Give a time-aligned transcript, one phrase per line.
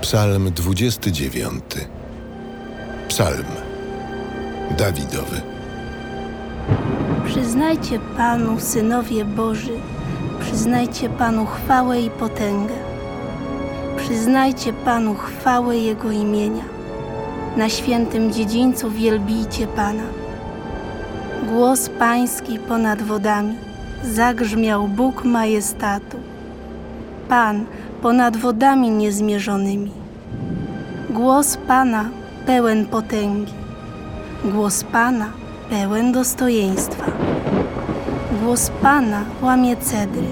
[0.00, 1.62] Psalm 29.
[3.08, 3.44] Psalm
[4.78, 5.40] Dawidowy.
[7.26, 9.72] Przyznajcie Panu, synowie Boży,
[10.40, 12.74] przyznajcie Panu chwałę i potęgę.
[13.96, 16.64] Przyznajcie Panu chwałę Jego imienia.
[17.56, 20.04] Na świętym dziedzińcu wielbijcie Pana.
[21.48, 23.54] Głos Pański ponad wodami,
[24.04, 26.16] zagrzmiał Bóg majestatu.
[27.28, 27.64] Pan
[28.02, 29.90] ponad wodami niezmierzonymi.
[31.10, 32.08] Głos Pana
[32.46, 33.52] pełen potęgi.
[34.44, 35.26] Głos Pana
[35.70, 37.04] pełen dostojeństwa.
[38.42, 40.26] Głos Pana łamie cedry.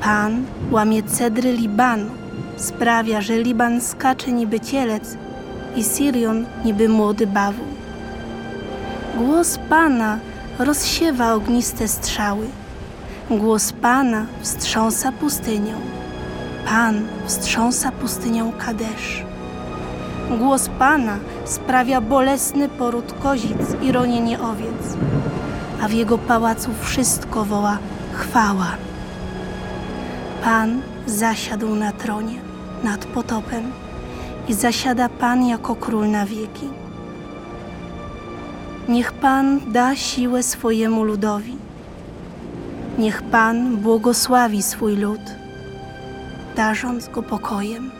[0.00, 2.10] Pan łamie cedry Libanu.
[2.56, 5.16] Sprawia, że Liban skacze niby cielec
[5.76, 7.66] i Sirion niby młody bawół.
[9.18, 10.18] Głos Pana
[10.58, 12.46] rozsiewa ogniste strzały.
[13.30, 15.74] Głos Pana wstrząsa pustynią.
[16.66, 19.24] Pan wstrząsa pustynią Kadesz.
[20.38, 24.96] Głos Pana sprawia bolesny poród kozic i ronienie owiec,
[25.82, 27.78] a w jego pałacu wszystko woła
[28.12, 28.70] chwała.
[30.44, 32.40] Pan zasiadł na tronie
[32.84, 33.72] nad potopem
[34.48, 36.68] i zasiada Pan jako król na wieki.
[38.88, 41.56] Niech Pan da siłę swojemu ludowi.
[42.98, 45.41] Niech Pan błogosławi swój lud,
[46.56, 47.90] darząc go pokojem.